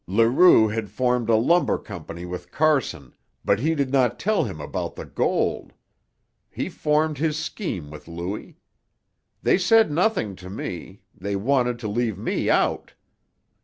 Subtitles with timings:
[0.07, 3.13] "Leroux had formed a lumber company with Carson,
[3.45, 5.73] but he did not tell him about the gold.
[6.49, 8.57] He formed his scheme with Louis.
[9.43, 12.93] They said nothing to me; they wanted to leave me out.